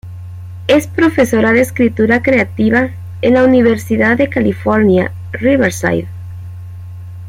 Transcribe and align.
Es 0.65 0.87
profesora 0.87 1.51
de 1.53 1.61
escritura 1.61 2.23
creativa 2.23 2.89
en 3.21 3.35
la 3.35 3.43
Universidad 3.43 4.17
de 4.17 4.29
California, 4.31 5.11
Riverside. 5.31 6.07